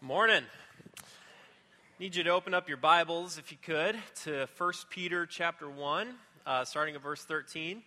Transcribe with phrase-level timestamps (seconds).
[0.00, 0.44] Morning.
[1.98, 6.14] Need you to open up your Bibles, if you could, to 1 Peter chapter 1,
[6.46, 7.82] uh, starting at verse 13.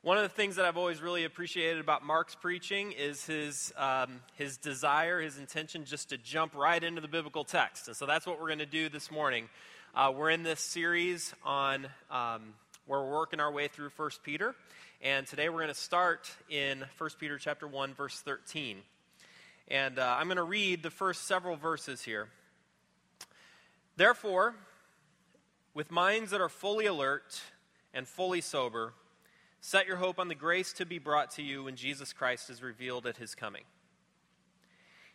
[0.00, 4.20] One of the things that I've always really appreciated about Mark's preaching is his, um,
[4.36, 7.86] his desire, his intention just to jump right into the biblical text.
[7.86, 9.50] And so that's what we're going to do this morning.
[9.94, 12.54] Uh, we're in this series on um,
[12.86, 14.54] where we're working our way through 1 Peter.
[15.02, 18.78] And today we're going to start in 1 Peter chapter 1, verse 13.
[19.68, 22.28] And uh, I'm going to read the first several verses here.
[23.96, 24.54] Therefore,
[25.74, 27.40] with minds that are fully alert
[27.94, 28.94] and fully sober,
[29.60, 32.62] set your hope on the grace to be brought to you when Jesus Christ is
[32.62, 33.64] revealed at his coming.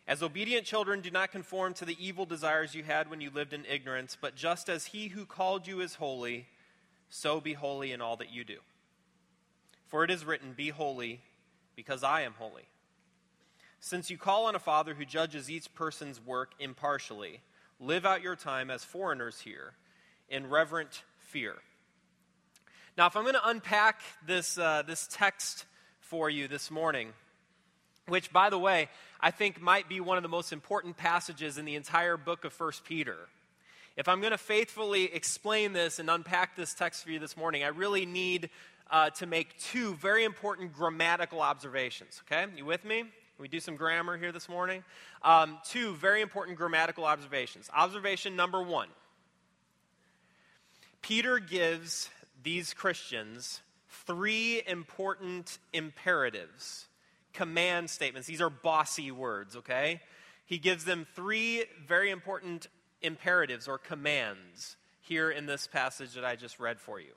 [0.08, 3.52] As obedient children, do not conform to the evil desires you had when you lived
[3.52, 6.46] in ignorance, but just as he who called you is holy,
[7.10, 8.58] so be holy in all that you do.
[9.86, 11.20] For it is written, Be holy,
[11.76, 12.68] because I am holy.
[13.80, 17.40] Since you call on a Father who judges each person's work impartially,
[17.78, 19.74] live out your time as foreigners here
[20.28, 21.54] in reverent fear.
[22.96, 25.64] Now, if I'm going to unpack this, uh, this text
[26.00, 27.12] for you this morning,
[28.08, 28.88] which, by the way,
[29.20, 32.58] I think might be one of the most important passages in the entire book of
[32.58, 33.16] 1 Peter.
[33.96, 37.62] If I'm going to faithfully explain this and unpack this text for you this morning,
[37.62, 38.50] I really need
[38.90, 42.22] uh, to make two very important grammatical observations.
[42.26, 42.50] Okay?
[42.56, 43.04] You with me?
[43.38, 44.82] We do some grammar here this morning?
[45.22, 47.70] Um, two very important grammatical observations.
[47.74, 48.88] Observation number one
[51.02, 52.10] Peter gives
[52.42, 53.60] these Christians
[54.06, 56.86] three important imperatives,
[57.32, 58.26] command statements.
[58.26, 60.00] These are bossy words, okay?
[60.44, 62.66] He gives them three very important
[63.02, 67.12] imperatives or commands here in this passage that I just read for you.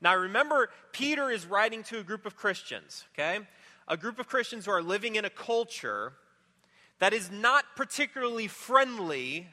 [0.00, 3.40] Now, remember, Peter is writing to a group of Christians, okay?
[3.86, 6.14] A group of Christians who are living in a culture
[6.98, 9.48] that is not particularly friendly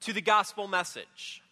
[0.00, 1.42] to the gospel message.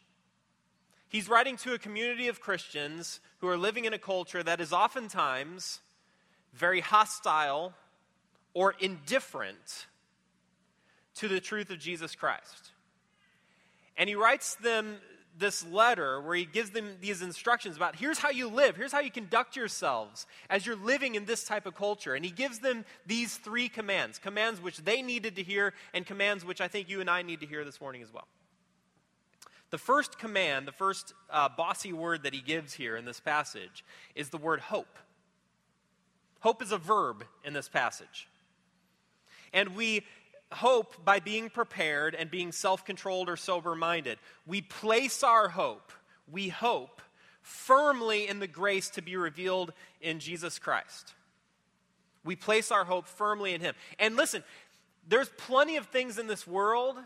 [1.08, 4.72] He's writing to a community of Christians who are living in a culture that is
[4.72, 5.80] oftentimes
[6.52, 7.72] very hostile
[8.54, 9.86] or indifferent
[11.16, 12.70] to the truth of Jesus Christ.
[13.96, 14.98] And he writes them
[15.40, 19.00] this letter where he gives them these instructions about here's how you live, here's how
[19.00, 22.14] you conduct yourselves as you're living in this type of culture.
[22.14, 26.44] And he gives them these three commands commands which they needed to hear, and commands
[26.44, 28.28] which I think you and I need to hear this morning as well.
[29.70, 33.84] The first command, the first uh, bossy word that he gives here in this passage
[34.14, 34.98] is the word hope.
[36.40, 38.28] Hope is a verb in this passage.
[39.52, 40.04] And we
[40.52, 44.18] hope by being prepared and being self controlled or sober minded.
[44.46, 45.92] We place our hope,
[46.30, 47.00] we hope,
[47.42, 51.14] firmly in the grace to be revealed in Jesus Christ.
[52.24, 53.74] We place our hope firmly in Him.
[53.98, 54.44] And listen,
[55.08, 56.96] there's plenty of things in this world,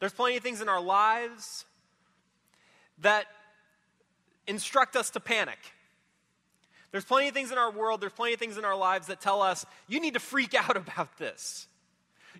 [0.00, 1.64] there's plenty of things in our lives
[2.98, 3.26] that
[4.46, 5.58] instruct us to panic.
[6.92, 9.20] There's plenty of things in our world, there's plenty of things in our lives that
[9.20, 11.66] tell us, you need to freak out about this.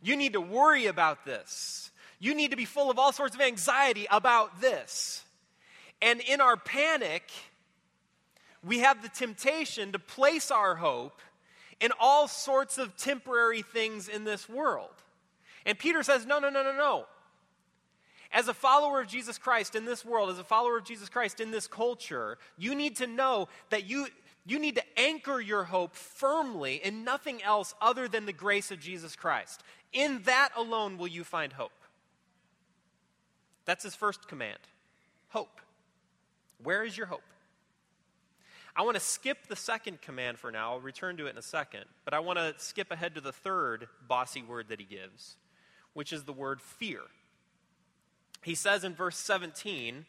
[0.07, 1.91] You need to worry about this.
[2.21, 5.25] You need to be full of all sorts of anxiety about this.
[6.01, 7.25] And in our panic,
[8.63, 11.21] we have the temptation to place our hope
[11.81, 14.95] in all sorts of temporary things in this world.
[15.67, 17.07] And Peter says, no, no, no, no, no.
[18.31, 21.41] As a follower of Jesus Christ in this world, as a follower of Jesus Christ
[21.41, 24.07] in this culture, you need to know that you,
[24.47, 28.79] you need to anchor your hope firmly in nothing else other than the grace of
[28.79, 29.63] Jesus Christ.
[29.93, 31.73] In that alone will you find hope.
[33.65, 34.59] That's his first command
[35.29, 35.61] hope.
[36.63, 37.23] Where is your hope?
[38.75, 40.73] I want to skip the second command for now.
[40.73, 41.85] I'll return to it in a second.
[42.05, 45.37] But I want to skip ahead to the third bossy word that he gives,
[45.95, 47.01] which is the word fear.
[48.43, 50.07] He says in verse 17,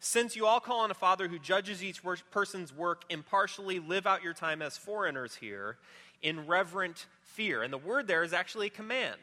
[0.00, 2.00] Since you all call on a Father who judges each
[2.30, 5.76] person's work impartially, live out your time as foreigners here
[6.22, 7.62] in reverent fear.
[7.62, 9.20] And the word there is actually a command.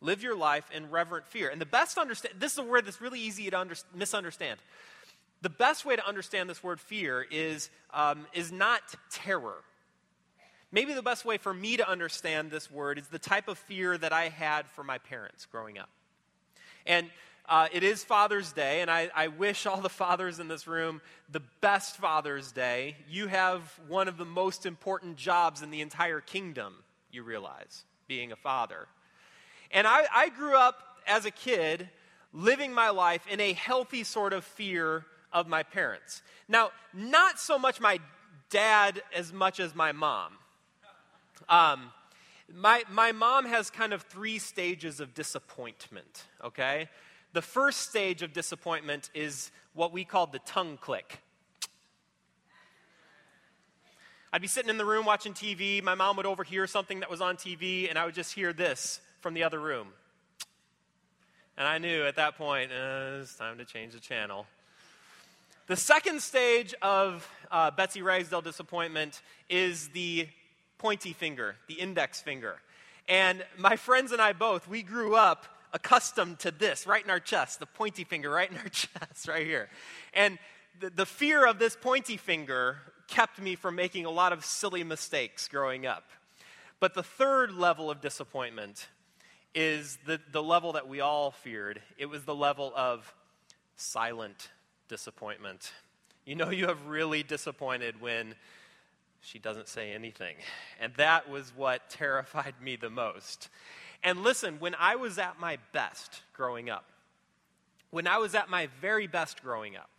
[0.00, 1.50] Live your life in reverent fear.
[1.50, 4.58] And the best understand this is a word that's really easy to under, misunderstand.
[5.42, 8.80] The best way to understand this word fear is, um, is not
[9.10, 9.62] terror.
[10.72, 13.98] Maybe the best way for me to understand this word is the type of fear
[13.98, 15.90] that I had for my parents growing up.
[16.86, 17.10] And
[17.48, 21.00] uh, it is Father's Day, and I, I, wish all the fathers in this room
[21.30, 22.96] the best Father's Day.
[23.08, 26.74] You have one of the most important jobs in the entire kingdom,
[27.10, 28.86] you realize, being a father.
[29.72, 31.88] And I, I grew up as a kid
[32.32, 36.22] living my life in a healthy sort of fear of my parents.
[36.48, 37.98] Now, not so much my
[38.50, 40.34] dad as much as my mom.
[41.48, 41.90] Um,
[42.54, 46.88] my, my mom has kind of three stages of disappointment, okay?
[47.32, 51.20] The first stage of disappointment is what we call the tongue click.
[54.34, 55.82] I'd be sitting in the room watching TV.
[55.82, 59.00] My mom would overhear something that was on TV, and I would just hear this
[59.20, 59.88] from the other room.
[61.56, 64.46] And I knew at that point, uh, it's time to change the channel.
[65.68, 70.28] The second stage of uh, Betsy Ragsdale disappointment is the
[70.76, 72.56] pointy finger, the index finger.
[73.08, 77.20] And my friends and I both, we grew up accustomed to this right in our
[77.20, 79.68] chest, the pointy finger right in our chest, right here.
[80.14, 80.38] And
[80.80, 82.78] the, the fear of this pointy finger
[83.08, 86.04] kept me from making a lot of silly mistakes growing up.
[86.80, 88.88] But the third level of disappointment
[89.54, 91.80] is the, the level that we all feared.
[91.98, 93.14] It was the level of
[93.76, 94.48] silent
[94.88, 95.72] disappointment.
[96.24, 98.34] You know, you have really disappointed when
[99.20, 100.36] she doesn't say anything.
[100.80, 103.48] And that was what terrified me the most.
[104.02, 106.84] And listen, when I was at my best growing up,
[107.90, 109.90] when I was at my very best growing up,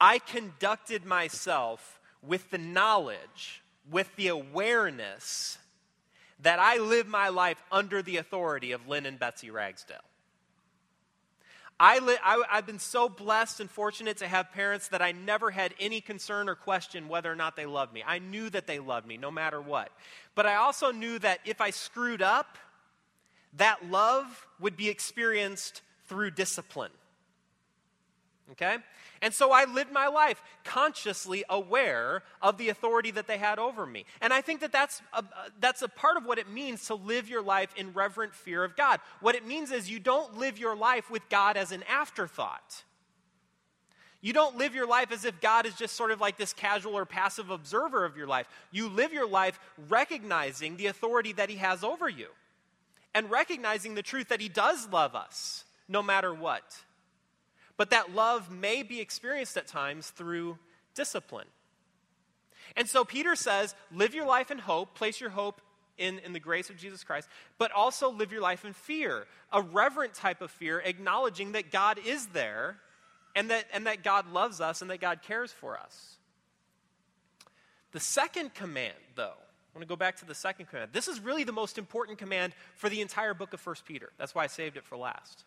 [0.00, 5.58] I conducted myself with the knowledge, with the awareness
[6.40, 9.98] that I live my life under the authority of Lynn and Betsy Ragsdale.
[11.84, 15.50] I li- I, I've been so blessed and fortunate to have parents that I never
[15.50, 18.04] had any concern or question whether or not they loved me.
[18.06, 19.90] I knew that they loved me no matter what.
[20.36, 22.56] But I also knew that if I screwed up,
[23.54, 26.92] that love would be experienced through discipline.
[28.52, 28.76] Okay?
[29.22, 33.86] And so I lived my life consciously aware of the authority that they had over
[33.86, 34.04] me.
[34.20, 35.24] And I think that that's a,
[35.60, 38.76] that's a part of what it means to live your life in reverent fear of
[38.76, 38.98] God.
[39.20, 42.82] What it means is you don't live your life with God as an afterthought.
[44.20, 46.98] You don't live your life as if God is just sort of like this casual
[46.98, 48.48] or passive observer of your life.
[48.72, 52.26] You live your life recognizing the authority that He has over you
[53.14, 56.62] and recognizing the truth that He does love us no matter what.
[57.76, 60.58] But that love may be experienced at times through
[60.94, 61.48] discipline.
[62.76, 65.60] And so Peter says, live your life in hope, place your hope
[65.98, 67.28] in, in the grace of Jesus Christ,
[67.58, 71.98] but also live your life in fear, a reverent type of fear, acknowledging that God
[72.04, 72.78] is there
[73.34, 76.16] and that, and that God loves us and that God cares for us.
[77.92, 80.90] The second command, though, I want to go back to the second command.
[80.92, 84.10] This is really the most important command for the entire book of 1 Peter.
[84.18, 85.44] That's why I saved it for last.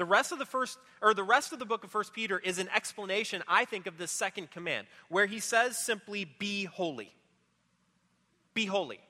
[0.00, 2.58] The rest of the first or the rest of the book of First Peter is
[2.58, 7.12] an explanation, I think, of this second command, where he says simply, be holy.
[8.54, 9.00] Be holy.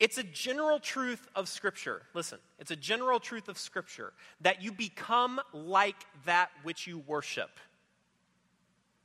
[0.00, 2.00] It's a general truth of Scripture.
[2.14, 7.50] Listen, it's a general truth of Scripture that you become like that which you worship.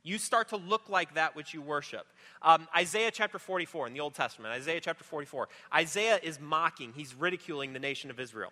[0.02, 2.06] You start to look like that which you worship.
[2.40, 5.50] Um, Isaiah chapter 44 in the Old Testament, Isaiah chapter 44.
[5.74, 8.50] Isaiah is mocking, he's ridiculing the nation of Israel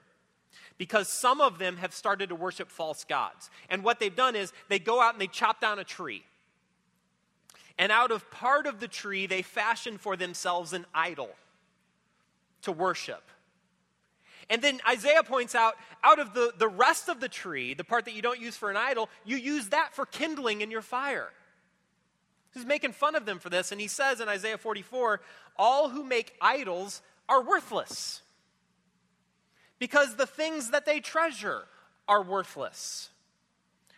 [0.76, 3.50] because some of them have started to worship false gods.
[3.68, 6.22] And what they've done is they go out and they chop down a tree.
[7.78, 11.30] And out of part of the tree, they fashion for themselves an idol
[12.62, 13.22] to worship.
[14.50, 18.06] And then Isaiah points out, out of the, the rest of the tree, the part
[18.06, 21.28] that you don't use for an idol, you use that for kindling in your fire.
[22.54, 25.20] He's making fun of them for this, and he says in Isaiah 44
[25.56, 28.22] all who make idols are worthless
[29.78, 31.64] because the things that they treasure
[32.08, 33.10] are worthless.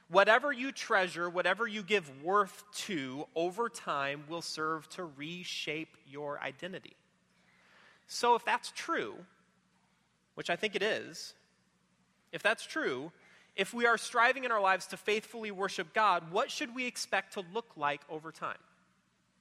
[0.09, 6.41] Whatever you treasure, whatever you give worth to, over time will serve to reshape your
[6.41, 6.97] identity.
[8.09, 9.15] So, if that's true,
[10.35, 11.35] which I think it is,
[12.33, 13.13] if that's true,
[13.55, 17.35] if we are striving in our lives to faithfully worship God, what should we expect
[17.35, 18.59] to look like over time?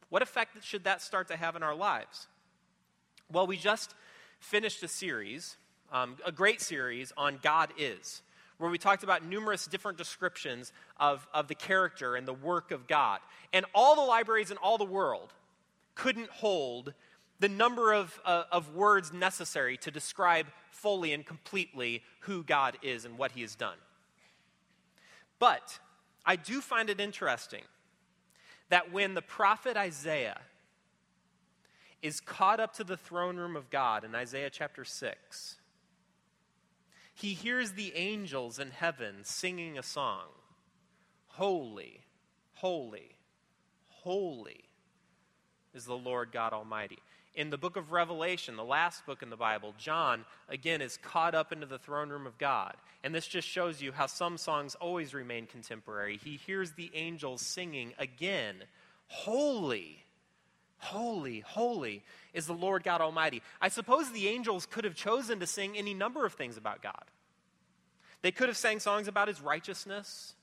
[0.09, 2.27] What effect should that start to have in our lives?
[3.31, 3.93] Well, we just
[4.39, 5.57] finished a series
[5.91, 8.21] um, a great series on God is,
[8.57, 12.87] where we talked about numerous different descriptions of, of the character and the work of
[12.87, 13.19] God.
[13.53, 15.33] And all the libraries in all the world
[15.95, 16.93] couldn't hold
[17.39, 23.05] the number of, uh, of words necessary to describe fully and completely who God is
[23.05, 23.77] and what he has done.
[25.39, 25.79] But
[26.25, 27.63] I do find it interesting
[28.69, 30.41] that when the prophet Isaiah
[32.01, 35.55] is caught up to the throne room of God in Isaiah chapter 6,
[37.19, 40.27] he hears the angels in heaven singing a song
[41.27, 42.01] Holy,
[42.55, 43.15] holy,
[43.87, 44.63] holy
[45.73, 46.99] is the Lord God Almighty.
[47.35, 51.35] In the book of Revelation, the last book in the Bible, John, again, is caught
[51.35, 52.75] up into the throne room of God.
[53.03, 56.19] And this just shows you how some songs always remain contemporary.
[56.21, 58.55] He hears the angels singing again,
[59.07, 60.03] Holy,
[60.79, 62.03] holy, holy.
[62.33, 63.41] is the Lord God Almighty.
[63.61, 67.03] I suppose the angels could have chosen to sing any number of things about God.
[68.21, 70.35] They could have sang songs about his righteousness,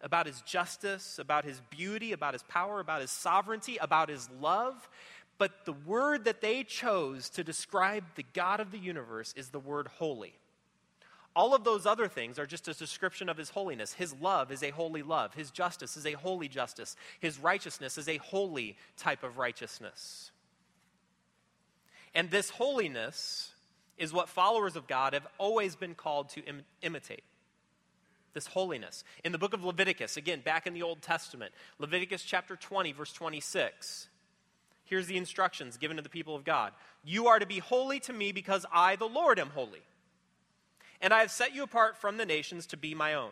[0.00, 4.88] about his justice, about his beauty, about his power, about his sovereignty, about his love.
[5.38, 9.60] But the word that they chose to describe the God of the universe is the
[9.60, 10.34] word holy.
[11.36, 13.92] All of those other things are just a description of his holiness.
[13.92, 15.34] His love is a holy love.
[15.34, 16.96] His justice is a holy justice.
[17.20, 20.32] His righteousness is a holy type of righteousness.
[22.14, 23.52] And this holiness
[23.96, 27.22] is what followers of God have always been called to Im- imitate.
[28.32, 29.04] This holiness.
[29.24, 33.12] In the book of Leviticus, again, back in the Old Testament, Leviticus chapter 20, verse
[33.12, 34.08] 26.
[34.84, 36.72] Here's the instructions given to the people of God
[37.04, 39.82] You are to be holy to me because I, the Lord, am holy.
[41.00, 43.30] And I have set you apart from the nations to be my own.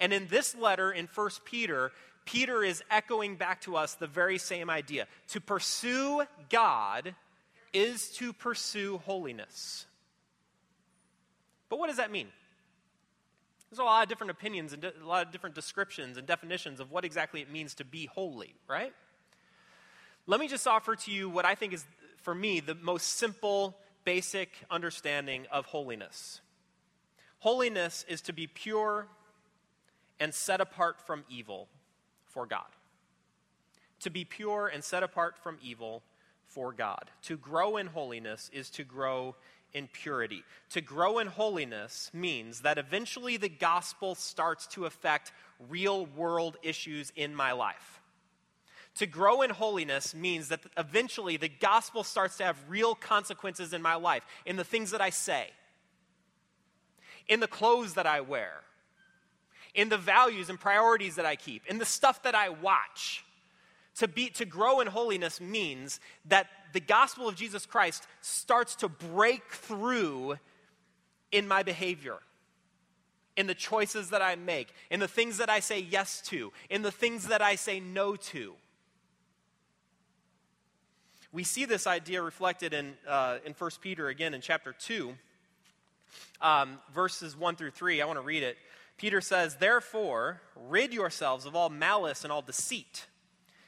[0.00, 1.92] And in this letter in 1 Peter,
[2.24, 5.06] Peter is echoing back to us the very same idea.
[5.28, 7.14] To pursue God
[7.72, 9.86] is to pursue holiness.
[11.68, 12.28] But what does that mean?
[13.70, 16.90] There's a lot of different opinions and a lot of different descriptions and definitions of
[16.90, 18.92] what exactly it means to be holy, right?
[20.26, 21.84] Let me just offer to you what I think is,
[22.22, 23.76] for me, the most simple,
[24.06, 26.40] basic understanding of holiness.
[27.40, 29.08] Holiness is to be pure
[30.18, 31.68] and set apart from evil
[32.24, 32.68] for God.
[34.00, 36.02] To be pure and set apart from evil
[36.46, 37.10] for God.
[37.24, 39.34] To grow in holiness is to grow
[39.74, 40.44] in purity.
[40.70, 45.32] To grow in holiness means that eventually the gospel starts to affect
[45.68, 48.00] real world issues in my life.
[48.96, 53.82] To grow in holiness means that eventually the gospel starts to have real consequences in
[53.82, 55.48] my life, in the things that I say,
[57.28, 58.62] in the clothes that I wear,
[59.74, 63.22] in the values and priorities that I keep, in the stuff that I watch.
[63.96, 68.88] To, be, to grow in holiness means that the gospel of Jesus Christ starts to
[68.88, 70.36] break through
[71.32, 72.16] in my behavior,
[73.36, 76.82] in the choices that I make, in the things that I say yes to, in
[76.82, 78.54] the things that I say no to.
[81.36, 85.14] We see this idea reflected in, uh, in 1 Peter again in chapter 2,
[86.40, 88.00] um, verses 1 through 3.
[88.00, 88.56] I want to read it.
[88.96, 93.04] Peter says, Therefore, rid yourselves of all malice and all deceit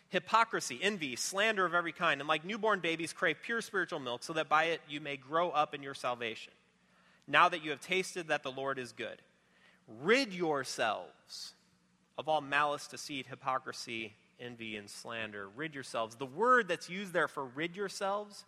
[0.09, 4.33] hypocrisy, envy, slander of every kind, and like newborn babies, crave pure spiritual milk, so
[4.33, 6.55] that by it you may grow up in your salvation.
[7.27, 9.21] Now that you have tasted that the Lord is good,
[10.01, 11.53] rid yourselves
[12.17, 15.49] of all malice, deceit, hypocrisy, envy, and slander.
[15.57, 16.17] Rid yourselves.
[16.17, 18.45] The word that's used there for rid yourselves,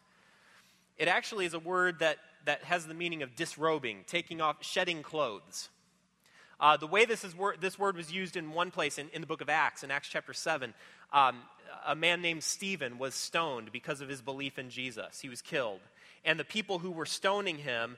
[0.98, 5.02] it actually is a word that, that has the meaning of disrobing, taking off, shedding
[5.02, 5.68] clothes.
[6.60, 9.22] Uh, the way this, is wor- this word was used in one place in, in
[9.22, 10.74] the book of Acts, in Acts chapter 7,
[11.12, 11.38] um,
[11.86, 15.20] a man named Stephen was stoned because of his belief in Jesus.
[15.20, 15.80] He was killed.
[16.24, 17.96] And the people who were stoning him,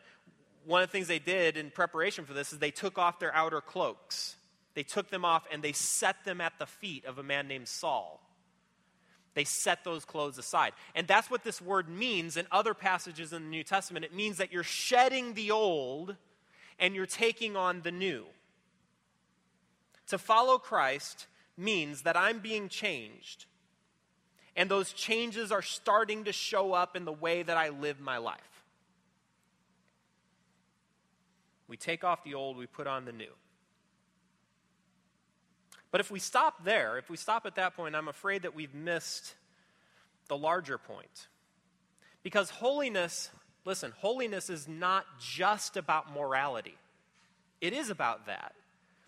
[0.64, 3.34] one of the things they did in preparation for this is they took off their
[3.34, 4.36] outer cloaks.
[4.74, 7.68] They took them off and they set them at the feet of a man named
[7.68, 8.20] Saul.
[9.34, 10.72] They set those clothes aside.
[10.94, 14.04] And that's what this word means in other passages in the New Testament.
[14.04, 16.16] It means that you're shedding the old
[16.78, 18.24] and you're taking on the new.
[20.08, 21.26] To follow Christ
[21.56, 23.46] means that I'm being changed.
[24.54, 28.18] And those changes are starting to show up in the way that I live my
[28.18, 28.40] life.
[31.68, 33.32] We take off the old, we put on the new.
[35.92, 38.74] But if we stop there, if we stop at that point, I'm afraid that we've
[38.74, 39.34] missed
[40.26, 41.28] the larger point.
[42.24, 43.30] Because holiness,
[43.64, 46.76] listen, holiness is not just about morality,
[47.60, 48.54] it is about that.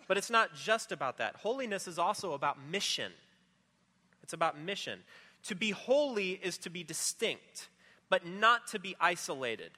[0.06, 1.36] But it's not just about that.
[1.36, 3.10] Holiness is also about mission.
[4.22, 5.00] It's about mission.
[5.44, 7.68] To be holy is to be distinct,
[8.10, 9.70] but not to be isolated.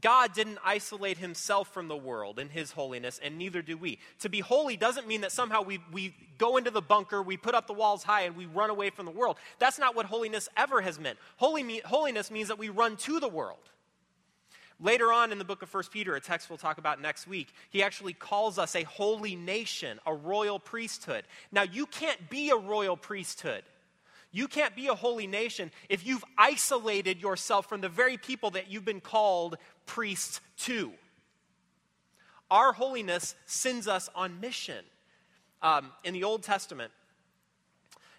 [0.00, 3.98] God didn't isolate himself from the world in his holiness, and neither do we.
[4.20, 7.54] To be holy doesn't mean that somehow we, we go into the bunker, we put
[7.54, 9.36] up the walls high, and we run away from the world.
[9.58, 11.18] That's not what holiness ever has meant.
[11.36, 13.58] Holy, holiness means that we run to the world.
[14.82, 17.48] Later on in the book of 1 Peter, a text we'll talk about next week,
[17.68, 21.24] he actually calls us a holy nation, a royal priesthood.
[21.52, 23.62] Now, you can't be a royal priesthood.
[24.32, 28.70] You can't be a holy nation if you've isolated yourself from the very people that
[28.70, 29.56] you've been called
[29.90, 30.92] priests too.
[32.48, 34.84] Our holiness sends us on mission.
[35.62, 36.92] Um, in the Old Testament,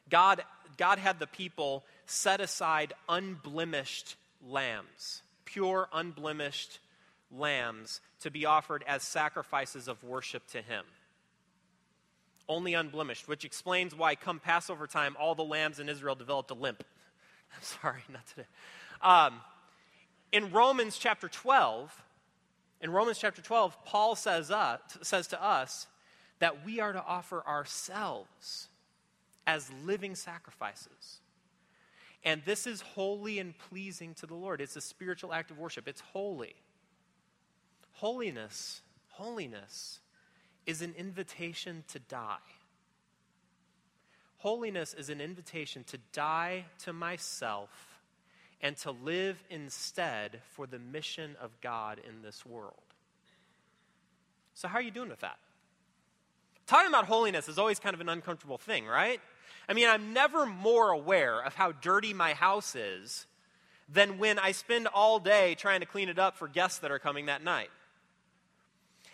[0.09, 0.43] God,
[0.77, 6.79] God had the people set aside unblemished lambs pure, unblemished
[7.29, 10.85] lambs to be offered as sacrifices of worship to Him.
[12.47, 16.53] Only unblemished, which explains why, come Passover time, all the lambs in Israel developed a
[16.53, 16.83] limp.
[17.55, 18.47] I'm sorry, not today.
[19.01, 19.41] Um,
[20.31, 22.03] in Romans chapter 12,
[22.81, 25.88] in Romans chapter 12, Paul says, uh, says to us
[26.39, 28.67] that we are to offer ourselves
[29.45, 31.19] as living sacrifices.
[32.23, 34.61] And this is holy and pleasing to the Lord.
[34.61, 36.55] It's a spiritual act of worship, it's holy.
[37.93, 40.00] Holiness, holiness
[40.65, 42.38] is an invitation to die.
[44.38, 47.90] Holiness is an invitation to die to myself
[48.61, 52.75] and to live instead for the mission of God in this world.
[54.53, 55.37] So, how are you doing with that?
[56.67, 59.19] Talking about holiness is always kind of an uncomfortable thing, right?
[59.67, 63.25] I mean, I'm never more aware of how dirty my house is
[63.89, 66.99] than when I spend all day trying to clean it up for guests that are
[66.99, 67.69] coming that night.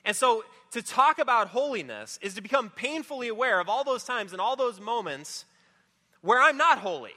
[0.04, 4.34] And so, to talk about holiness is to become painfully aware of all those times
[4.34, 5.46] and all those moments
[6.22, 7.16] where I'm not holy.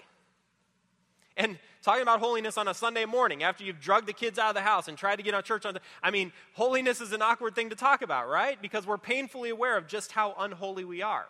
[1.36, 4.54] And talking about holiness on a Sunday morning after you've drugged the kids out of
[4.54, 7.22] the house and tried to get on church on the, I mean, holiness is an
[7.22, 8.60] awkward thing to talk about, right?
[8.60, 11.26] Because we're painfully aware of just how unholy we are.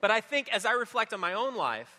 [0.00, 1.94] But I think as I reflect on my own life,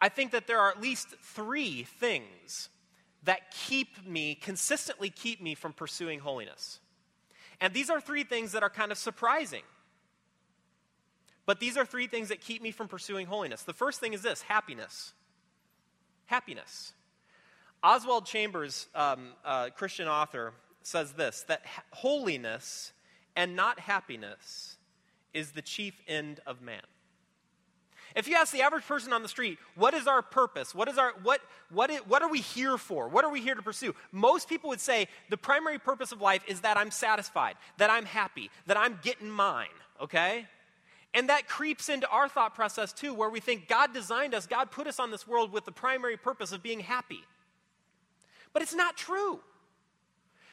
[0.00, 2.68] I think that there are at least three things
[3.24, 6.80] that keep me, consistently keep me from pursuing holiness.
[7.60, 9.62] And these are three things that are kind of surprising.
[11.44, 13.62] But these are three things that keep me from pursuing holiness.
[13.62, 15.12] The first thing is this happiness.
[16.26, 16.92] Happiness.
[17.82, 19.28] Oswald Chambers, um,
[19.76, 20.52] Christian author,
[20.82, 22.92] says this that holiness
[23.34, 24.76] and not happiness
[25.34, 26.82] is the chief end of man.
[28.14, 30.74] If you ask the average person on the street, what is our purpose?
[30.74, 33.08] What, is our, what, what, is, what are we here for?
[33.08, 33.94] What are we here to pursue?
[34.10, 38.06] Most people would say the primary purpose of life is that I'm satisfied, that I'm
[38.06, 39.68] happy, that I'm getting mine,
[40.00, 40.46] okay?
[41.16, 44.70] And that creeps into our thought process too, where we think God designed us, God
[44.70, 47.24] put us on this world with the primary purpose of being happy.
[48.52, 49.40] But it's not true.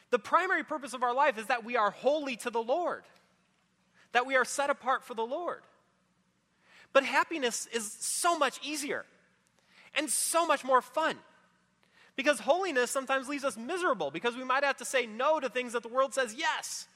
[0.08, 3.04] The primary purpose of our life is that we are holy to the Lord,
[4.12, 5.60] that we are set apart for the Lord.
[6.94, 9.04] But happiness is so much easier
[9.94, 11.18] and so much more fun.
[12.16, 15.74] Because holiness sometimes leaves us miserable because we might have to say no to things
[15.74, 16.88] that the world says yes.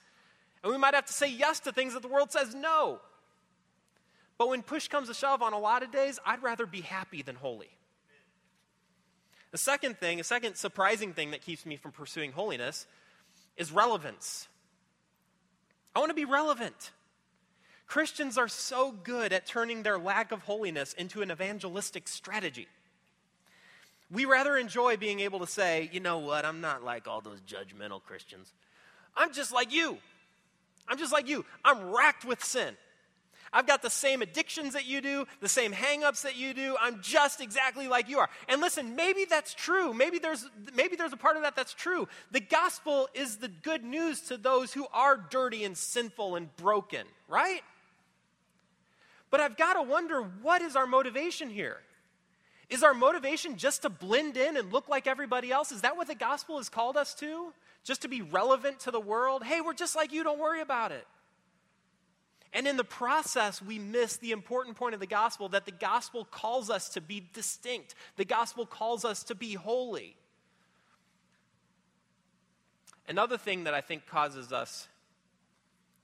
[0.62, 3.00] And we might have to say yes to things that the world says no.
[4.38, 7.22] But when push comes to shove on a lot of days, I'd rather be happy
[7.22, 7.70] than holy.
[9.50, 12.86] The second thing, a second surprising thing that keeps me from pursuing holiness
[13.56, 14.46] is relevance.
[15.96, 16.92] I want to be relevant.
[17.86, 22.68] Christians are so good at turning their lack of holiness into an evangelistic strategy.
[24.10, 27.40] We rather enjoy being able to say, you know what, I'm not like all those
[27.40, 28.52] judgmental Christians.
[29.16, 29.98] I'm just like you.
[30.86, 31.44] I'm just like you.
[31.64, 32.76] I'm racked with sin.
[33.52, 36.76] I've got the same addictions that you do, the same hangups that you do.
[36.80, 38.28] I'm just exactly like you are.
[38.48, 39.94] And listen, maybe that's true.
[39.94, 42.08] Maybe there's maybe there's a part of that that's true.
[42.30, 47.06] The gospel is the good news to those who are dirty and sinful and broken,
[47.28, 47.62] right?
[49.30, 51.78] But I've got to wonder what is our motivation here?
[52.70, 55.72] Is our motivation just to blend in and look like everybody else?
[55.72, 57.52] Is that what the gospel has called us to?
[57.82, 59.42] Just to be relevant to the world?
[59.42, 61.06] Hey, we're just like you, don't worry about it.
[62.52, 66.24] And in the process, we miss the important point of the gospel that the gospel
[66.24, 67.94] calls us to be distinct.
[68.16, 70.16] The gospel calls us to be holy.
[73.06, 74.88] Another thing that I think causes us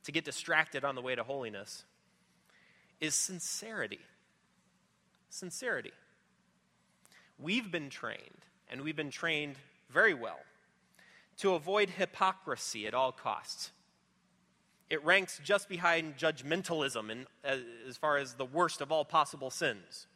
[0.04, 1.84] to get distracted on the way to holiness
[3.00, 4.00] is sincerity.
[5.30, 5.92] Sincerity.
[7.38, 9.56] We've been trained, and we've been trained
[9.90, 10.38] very well,
[11.38, 13.70] to avoid hypocrisy at all costs.
[14.90, 17.56] It ranks just behind judgmentalism in, uh,
[17.88, 20.06] as far as the worst of all possible sins.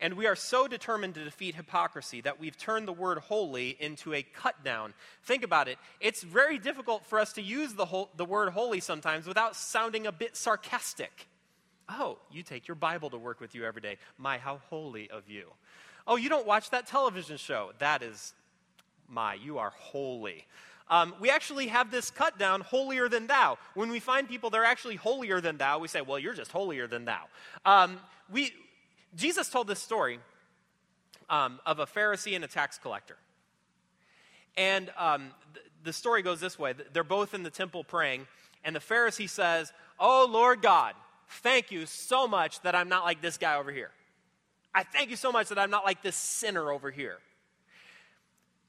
[0.00, 4.12] And we are so determined to defeat hypocrisy that we've turned the word holy into
[4.12, 4.92] a cut down.
[5.22, 5.78] Think about it.
[6.00, 10.06] It's very difficult for us to use the, whole, the word holy sometimes without sounding
[10.06, 11.28] a bit sarcastic.
[11.88, 13.98] Oh, you take your Bible to work with you every day.
[14.18, 15.50] My, how holy of you.
[16.06, 17.72] Oh, you don't watch that television show.
[17.78, 18.34] That is,
[19.08, 20.46] my, you are holy.
[20.94, 23.58] Um, we actually have this cut down, holier than thou.
[23.74, 26.52] When we find people that are actually holier than thou, we say, well, you're just
[26.52, 27.22] holier than thou.
[27.64, 27.98] Um,
[28.30, 28.52] we,
[29.16, 30.20] Jesus told this story
[31.28, 33.16] um, of a Pharisee and a tax collector.
[34.56, 38.28] And um, th- the story goes this way they're both in the temple praying,
[38.62, 40.94] and the Pharisee says, Oh, Lord God,
[41.28, 43.90] thank you so much that I'm not like this guy over here.
[44.72, 47.18] I thank you so much that I'm not like this sinner over here.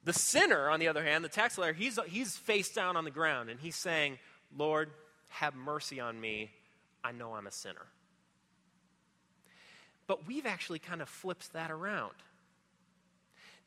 [0.06, 3.12] The sinner, on the other hand, the tax collector, he's, he's face down on the
[3.12, 4.20] ground and he's saying,
[4.56, 4.92] Lord,
[5.30, 6.52] have mercy on me.
[7.04, 7.88] I know I'm a sinner.
[10.08, 12.14] But we've actually kind of flipped that around.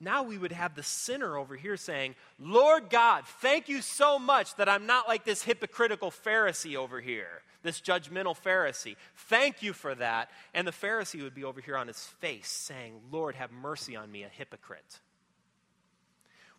[0.01, 4.55] Now we would have the sinner over here saying, Lord God, thank you so much
[4.55, 8.95] that I'm not like this hypocritical Pharisee over here, this judgmental Pharisee.
[9.17, 10.31] Thank you for that.
[10.55, 14.13] And the Pharisee would be over here on his face saying, Lord, have mercy on
[14.13, 15.01] me, a hypocrite.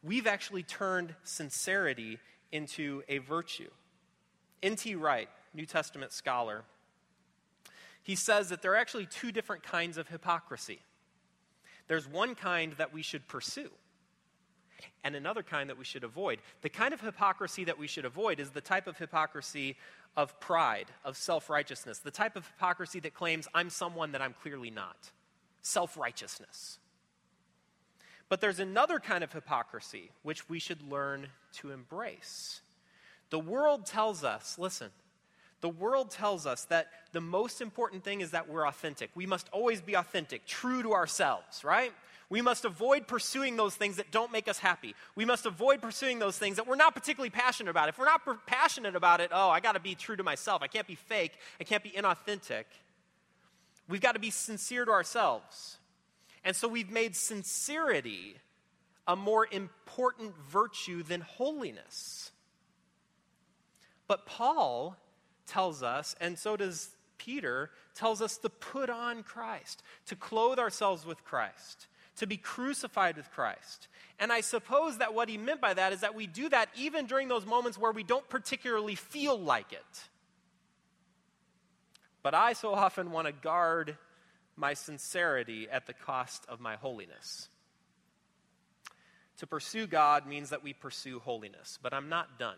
[0.03, 2.19] We've actually turned sincerity
[2.51, 3.69] into a virtue.
[4.63, 4.95] N.T.
[4.95, 6.63] Wright, New Testament scholar,
[8.03, 10.79] he says that there are actually two different kinds of hypocrisy.
[11.87, 13.69] There's one kind that we should pursue,
[15.03, 16.39] and another kind that we should avoid.
[16.61, 19.75] The kind of hypocrisy that we should avoid is the type of hypocrisy
[20.15, 24.33] of pride, of self righteousness, the type of hypocrisy that claims, I'm someone that I'm
[24.33, 25.11] clearly not.
[25.61, 26.79] Self righteousness.
[28.29, 32.61] But there's another kind of hypocrisy which we should learn to embrace.
[33.31, 34.89] The world tells us, listen,
[35.61, 39.09] the world tells us that the most important thing is that we're authentic.
[39.13, 41.91] We must always be authentic, true to ourselves, right?
[42.29, 44.95] We must avoid pursuing those things that don't make us happy.
[45.15, 47.89] We must avoid pursuing those things that we're not particularly passionate about.
[47.89, 50.61] If we're not passionate about it, oh, I got to be true to myself.
[50.61, 51.33] I can't be fake.
[51.59, 52.65] I can't be inauthentic.
[53.87, 55.78] We've got to be sincere to ourselves.
[56.43, 58.37] And so we've made sincerity
[59.07, 62.31] a more important virtue than holiness.
[64.07, 64.97] But Paul
[65.47, 71.05] tells us, and so does Peter, tells us to put on Christ, to clothe ourselves
[71.05, 73.87] with Christ, to be crucified with Christ.
[74.19, 77.05] And I suppose that what he meant by that is that we do that even
[77.05, 80.03] during those moments where we don't particularly feel like it.
[82.21, 83.97] But I so often want to guard
[84.59, 87.47] my sincerity at the cost of my holiness.
[89.37, 92.57] To pursue God means that we pursue holiness, but I'm not done.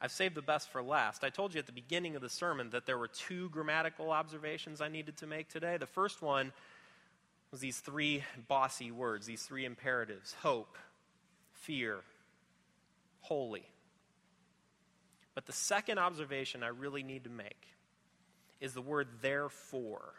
[0.00, 1.22] I've saved the best for last.
[1.22, 4.80] I told you at the beginning of the sermon that there were two grammatical observations
[4.80, 5.76] I needed to make today.
[5.76, 6.52] The first one
[7.52, 10.76] was these three bossy words, these three imperatives hope,
[11.52, 12.00] fear,
[13.20, 13.68] holy.
[15.34, 17.68] But the second observation I really need to make
[18.62, 20.14] is the word therefore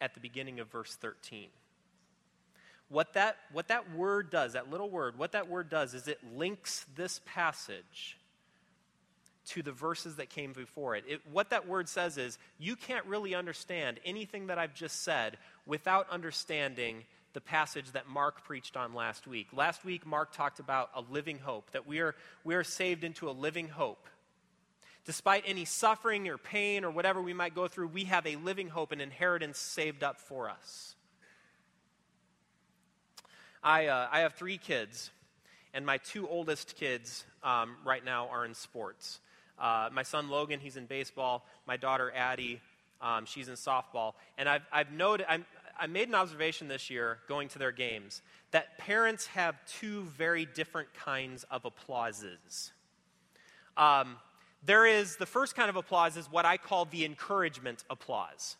[0.00, 1.48] at the beginning of verse 13.
[2.88, 6.18] What that, what that word does, that little word, what that word does is it
[6.36, 8.18] links this passage
[9.46, 11.04] to the verses that came before it.
[11.06, 11.20] it.
[11.30, 16.08] What that word says is you can't really understand anything that I've just said without
[16.10, 19.48] understanding the passage that Mark preached on last week.
[19.52, 23.28] Last week, Mark talked about a living hope, that we are, we are saved into
[23.28, 24.06] a living hope.
[25.04, 28.68] Despite any suffering or pain or whatever we might go through, we have a living
[28.68, 30.94] hope, an inheritance saved up for us.
[33.64, 35.10] I, uh, I have three kids,
[35.74, 39.20] and my two oldest kids um, right now are in sports.
[39.58, 41.46] Uh, my son Logan, he's in baseball.
[41.66, 42.60] My daughter Addie,
[43.00, 44.14] um, she's in softball.
[44.38, 45.44] And I've, I've noted, I'm,
[45.78, 50.44] I made an observation this year going to their games that parents have two very
[50.44, 52.72] different kinds of applauses.
[53.76, 54.16] Um,
[54.64, 58.56] there is the first kind of applause is what I call the encouragement applause.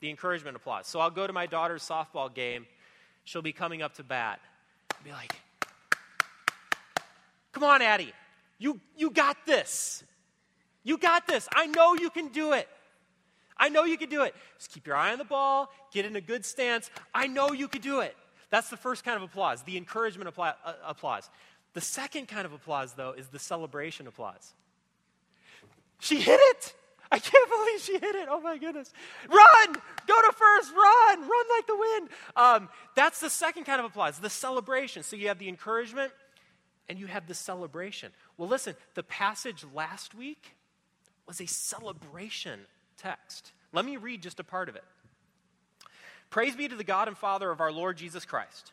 [0.00, 0.86] The encouragement applause.
[0.86, 2.66] So I'll go to my daughter's softball game.
[3.24, 4.40] She'll be coming up to bat.
[4.94, 5.34] I'll be like,
[7.52, 8.12] Come on, Addie.
[8.58, 10.04] You, you got this.
[10.84, 11.48] You got this.
[11.52, 12.68] I know you can do it.
[13.56, 14.34] I know you can do it.
[14.58, 16.90] Just keep your eye on the ball, get in a good stance.
[17.12, 18.14] I know you can do it.
[18.50, 20.52] That's the first kind of applause, the encouragement uh,
[20.86, 21.28] applause.
[21.74, 24.54] The second kind of applause, though, is the celebration applause.
[25.98, 26.74] She hit it!
[27.10, 28.28] I can't believe she hit it.
[28.30, 28.92] Oh my goodness.
[29.28, 29.74] Run!
[30.06, 31.20] Go to first, run!
[31.20, 32.08] Run like the wind.
[32.36, 35.02] Um, that's the second kind of applause, the celebration.
[35.02, 36.12] So you have the encouragement
[36.88, 38.12] and you have the celebration.
[38.36, 40.54] Well, listen, the passage last week
[41.26, 42.60] was a celebration
[42.96, 43.52] text.
[43.72, 44.84] Let me read just a part of it.
[46.30, 48.72] Praise be to the God and Father of our Lord Jesus Christ.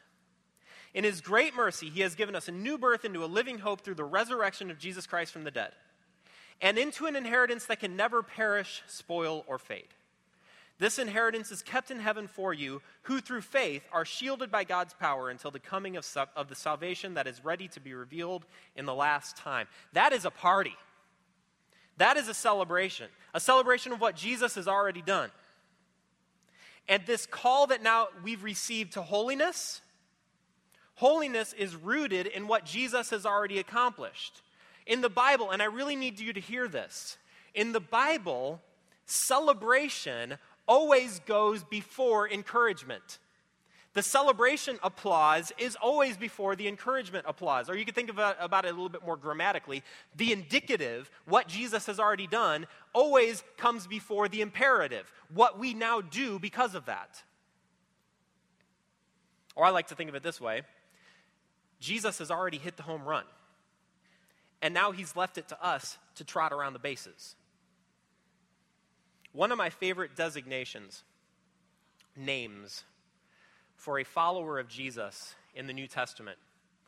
[0.94, 3.82] In his great mercy, he has given us a new birth into a living hope
[3.82, 5.72] through the resurrection of Jesus Christ from the dead,
[6.62, 9.88] and into an inheritance that can never perish, spoil, or fade.
[10.78, 14.94] This inheritance is kept in heaven for you, who through faith are shielded by God's
[14.94, 18.86] power until the coming of, of the salvation that is ready to be revealed in
[18.86, 19.68] the last time.
[19.94, 20.76] That is a party.
[21.98, 25.32] That is a celebration, a celebration of what Jesus has already done.
[26.90, 29.82] And this call that now we've received to holiness,
[30.96, 34.42] holiness is rooted in what Jesus has already accomplished.
[34.86, 37.18] In the Bible, and I really need you to hear this,
[37.54, 38.62] in the Bible,
[39.06, 43.20] celebration always goes before encouragement.
[43.96, 47.70] The celebration applause is always before the encouragement applause.
[47.70, 49.84] Or you could think about, uh, about it a little bit more grammatically.
[50.18, 56.02] The indicative, what Jesus has already done, always comes before the imperative, what we now
[56.02, 57.24] do because of that.
[59.56, 60.64] Or I like to think of it this way
[61.80, 63.24] Jesus has already hit the home run.
[64.62, 67.36] And now he's left it to us to trot around the bases.
[69.32, 71.04] One of my favorite designations,
[72.16, 72.84] names,
[73.76, 76.38] for a follower of Jesus in the New Testament.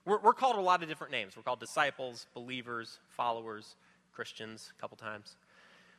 [0.06, 1.36] We're, we're called a lot of different names.
[1.36, 3.76] We're called disciples, believers, followers,
[4.14, 5.36] Christians, a couple times.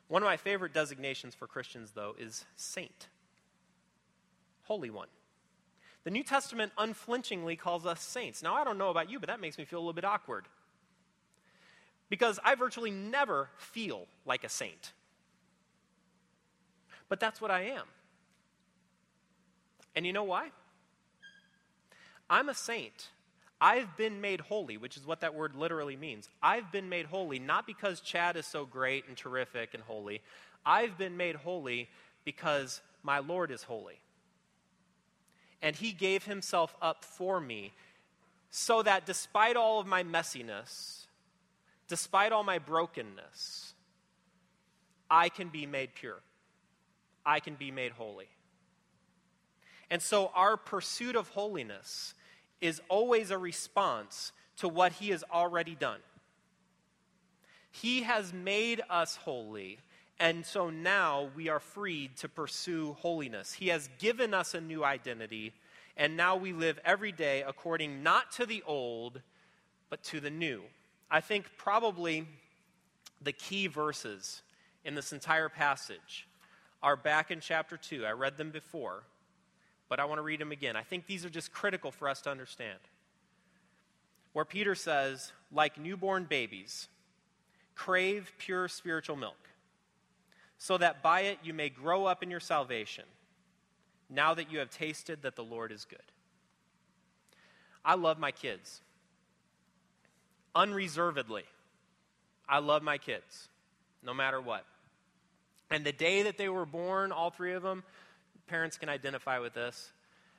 [0.08, 3.08] One of my favorite designations for Christians, though, is saint,
[4.62, 5.08] Holy One.
[6.04, 8.42] The New Testament unflinchingly calls us saints.
[8.42, 10.46] Now, I don't know about you, but that makes me feel a little bit awkward.
[12.08, 14.92] Because I virtually never feel like a saint.
[17.08, 17.84] But that's what I am.
[19.94, 20.50] And you know why?
[22.30, 23.08] I'm a saint.
[23.60, 26.28] I've been made holy, which is what that word literally means.
[26.42, 30.20] I've been made holy not because Chad is so great and terrific and holy.
[30.64, 31.88] I've been made holy
[32.24, 33.98] because my Lord is holy.
[35.60, 37.72] And he gave himself up for me
[38.50, 40.97] so that despite all of my messiness,
[41.88, 43.74] despite all my brokenness,
[45.10, 46.20] I can be made pure.
[47.24, 48.28] I can be made holy.
[49.90, 52.14] And so our pursuit of holiness
[52.60, 56.00] is always a response to what he has already done.
[57.70, 59.78] He has made us holy,
[60.18, 63.52] and so now we are freed to pursue holiness.
[63.52, 65.52] He has given us a new identity,
[65.96, 69.22] and now we live every day according not to the old,
[69.90, 70.62] but to the new.
[71.10, 72.26] I think probably
[73.20, 74.42] the key verses
[74.84, 76.28] in this entire passage
[76.82, 78.04] are back in chapter 2.
[78.06, 79.04] I read them before
[79.88, 80.76] but I want to read them again.
[80.76, 82.78] I think these are just critical for us to understand.
[84.32, 86.88] Where Peter says, like newborn babies,
[87.74, 89.48] crave pure spiritual milk,
[90.58, 93.04] so that by it you may grow up in your salvation,
[94.10, 95.98] now that you have tasted that the Lord is good.
[97.84, 98.82] I love my kids.
[100.58, 101.44] Unreservedly.
[102.48, 103.48] I love my kids,
[104.02, 104.64] no matter what.
[105.70, 107.84] And the day that they were born, all three of them,
[108.48, 109.92] parents can identify with this.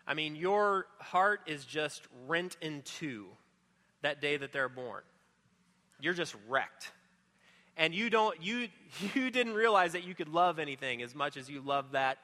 [0.06, 3.28] I mean, your heart is just rent in two
[4.02, 5.04] that day that they're born.
[6.02, 6.92] You're just wrecked.
[7.78, 8.68] And you don't you
[9.14, 12.18] you didn't realize that you could love anything as much as you love that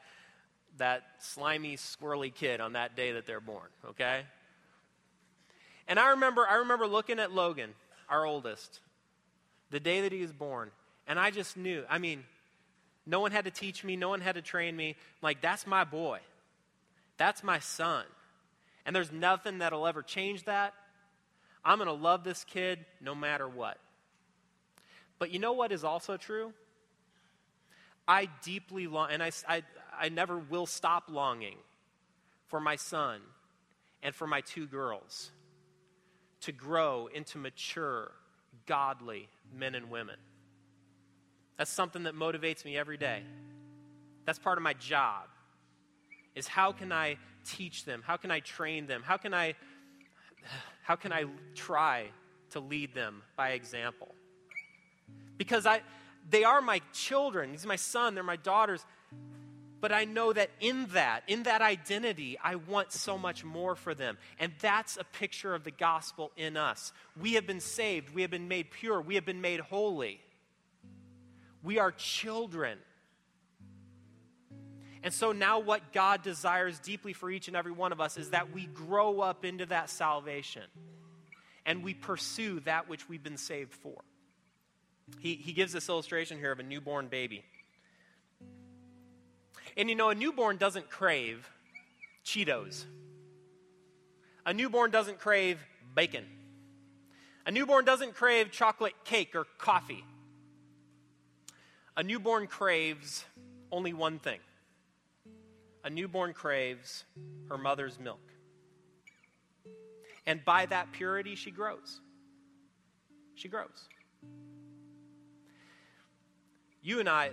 [0.80, 4.24] that slimy, squirrely kid on that day that they're born, okay?
[5.88, 7.74] And I remember I remember looking at Logan,
[8.10, 8.80] our oldest,
[9.72, 10.72] the day that he was born,
[11.08, 12.24] and I just knew, I mean,
[13.06, 14.96] no one had to teach me, no one had to train me.
[15.22, 16.20] like, that's my boy.
[17.18, 18.04] That's my son.
[18.86, 20.74] And there's nothing that'll ever change that.
[21.64, 23.78] I'm going to love this kid no matter what.
[25.18, 26.54] But you know what is also true?
[28.08, 29.64] I deeply long, and I, I,
[29.98, 31.58] I never will stop longing
[32.48, 33.22] for my son
[34.04, 35.32] and for my two girls
[36.46, 38.12] to grow into mature,
[38.68, 40.18] godly men and women.
[41.58, 43.24] That's something that motivates me every day.
[44.26, 45.24] That's part of my job.
[46.36, 48.04] Is how can I teach them?
[48.06, 49.02] How can I train them?
[49.04, 49.56] How can I
[50.84, 52.10] how can I try
[52.52, 54.14] to lead them by example?
[55.38, 55.82] Because I
[56.30, 57.56] they are my children.
[57.56, 58.86] Are my son, they're my daughters.
[59.82, 63.94] But I know that in that, in that identity, I want so much more for
[63.94, 64.18] them.
[64.40, 66.94] And that's a picture of the gospel in us.
[67.20, 70.22] We have been saved, we have been made pure, we have been made holy.
[71.64, 72.78] We are children.
[75.04, 78.32] And so now, what God desires deeply for each and every one of us is
[78.32, 80.64] that we grow up into that salvation
[81.66, 84.04] and we pursue that which we've been saved for.
[85.20, 87.44] He, he gives this illustration here of a newborn baby.
[89.78, 91.50] And you know, a newborn doesn't crave
[92.26, 92.86] Cheetos,
[94.46, 95.60] a newborn doesn't crave
[95.94, 96.26] bacon,
[97.46, 100.04] a newborn doesn't crave chocolate cake or coffee.
[101.98, 103.24] A newborn craves
[103.72, 104.40] only one thing
[105.86, 107.04] a newborn craves
[107.48, 108.20] her mother's milk.
[110.26, 112.02] And by that purity, she grows.
[113.36, 113.88] She grows.
[116.82, 117.30] You and I,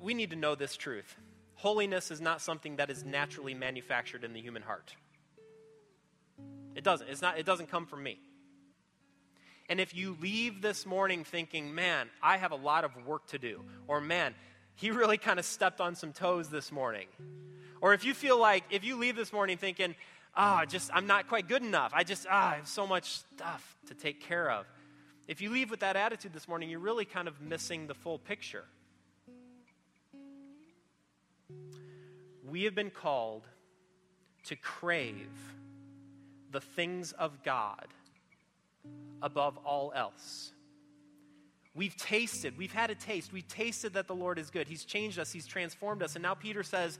[0.00, 1.16] we need to know this truth.
[1.66, 4.94] Holiness is not something that is naturally manufactured in the human heart.
[6.76, 7.08] It doesn't.
[7.08, 8.20] It's not, it doesn't come from me.
[9.68, 13.38] And if you leave this morning thinking, man, I have a lot of work to
[13.40, 14.36] do, or man,
[14.76, 17.08] he really kind of stepped on some toes this morning,
[17.80, 19.96] or if you feel like, if you leave this morning thinking,
[20.36, 23.10] ah, oh, just, I'm not quite good enough, I just, ah, I have so much
[23.10, 24.66] stuff to take care of.
[25.26, 28.20] If you leave with that attitude this morning, you're really kind of missing the full
[28.20, 28.66] picture.
[32.48, 33.42] We have been called
[34.44, 35.30] to crave
[36.52, 37.86] the things of God
[39.20, 40.52] above all else.
[41.74, 44.68] We've tasted, we've had a taste, we've tasted that the Lord is good.
[44.68, 46.14] He's changed us, He's transformed us.
[46.14, 46.98] And now Peter says,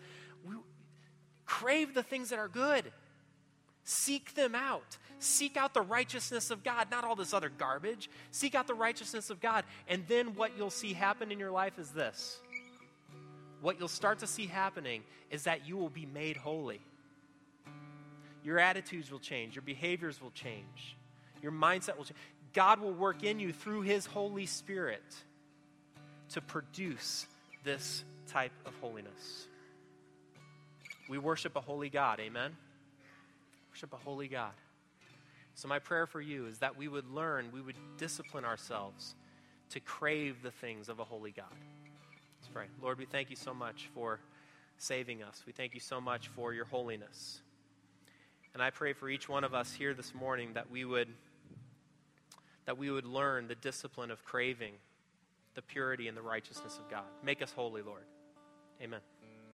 [1.46, 2.92] crave the things that are good,
[3.84, 4.98] seek them out.
[5.18, 8.10] Seek out the righteousness of God, not all this other garbage.
[8.32, 9.64] Seek out the righteousness of God.
[9.88, 12.38] And then what you'll see happen in your life is this
[13.60, 16.80] what you'll start to see happening is that you will be made holy.
[18.44, 20.96] Your attitudes will change, your behaviors will change,
[21.42, 22.18] your mindset will change.
[22.52, 25.02] God will work in you through His Holy Spirit
[26.30, 27.26] to produce
[27.64, 29.46] this type of holiness.
[31.08, 32.56] We worship a holy God, amen?
[33.70, 34.52] Worship a holy God.
[35.54, 39.14] So, my prayer for you is that we would learn, we would discipline ourselves
[39.70, 41.44] to crave the things of a holy God.
[42.56, 42.68] Pray.
[42.80, 44.18] Lord, we thank you so much for
[44.78, 45.42] saving us.
[45.46, 47.42] We thank you so much for your holiness.
[48.54, 51.08] And I pray for each one of us here this morning that we would
[52.64, 54.72] that we would learn the discipline of craving
[55.54, 57.04] the purity and the righteousness of God.
[57.22, 58.04] Make us holy, Lord.
[58.80, 59.00] Amen.